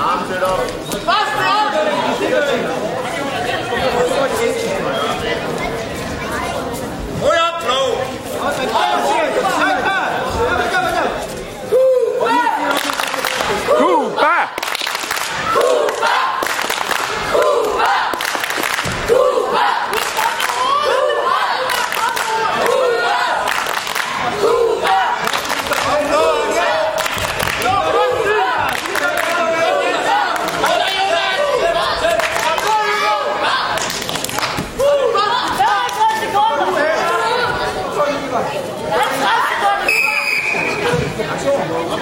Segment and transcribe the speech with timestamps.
[0.00, 0.30] Cuba!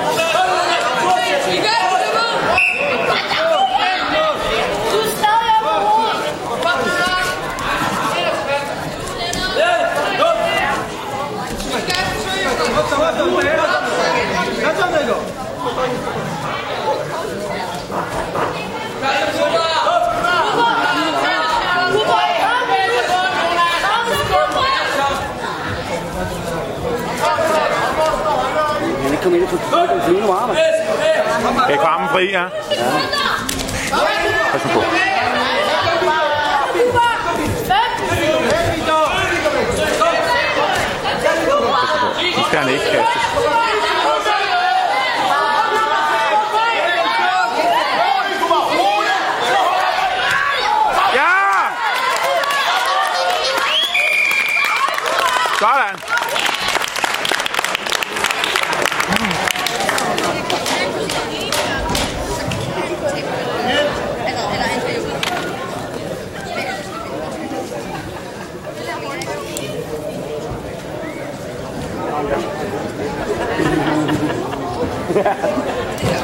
[0.08, 0.16] Han
[29.18, 30.54] ikke komme ind og få den flyvende varme.
[31.68, 32.42] Det er kvarmen fri, ja.
[32.42, 32.48] ja.
[34.52, 34.80] Pas nu på.
[42.36, 43.22] Nu skal han ikke kastes.
[51.14, 51.30] Ja!
[55.58, 56.27] Sådan.
[75.96, 76.17] Yeah.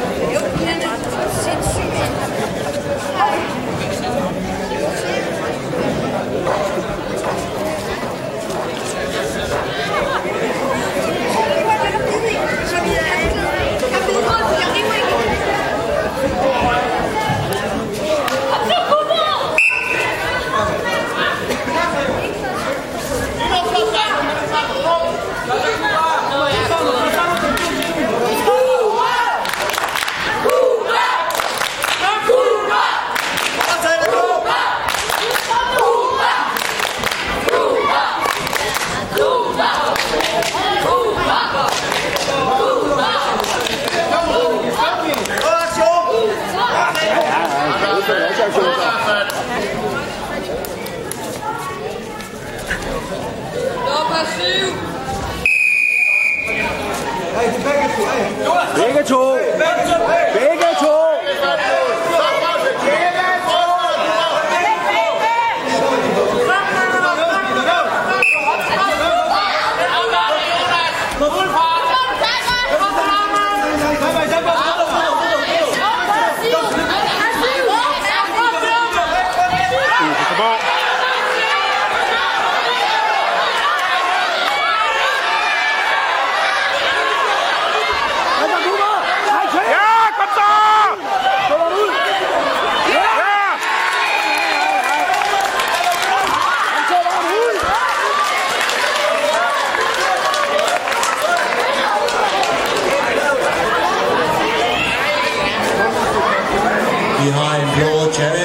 [58.77, 59.37] 这个球